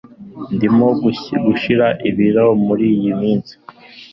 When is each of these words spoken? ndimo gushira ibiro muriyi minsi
ndimo 0.55 0.87
gushira 1.43 1.87
ibiro 2.09 2.45
muriyi 2.65 3.09
minsi 3.19 3.53